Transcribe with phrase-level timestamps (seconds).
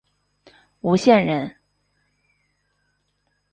[0.79, 1.55] 吴县人。